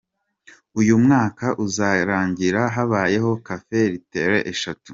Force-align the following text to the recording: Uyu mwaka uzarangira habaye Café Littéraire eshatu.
Uyu 0.79 0.95
mwaka 1.03 1.45
uzarangira 1.65 2.61
habaye 2.75 3.17
Café 3.47 3.79
Littéraire 3.93 4.39
eshatu. 4.53 4.89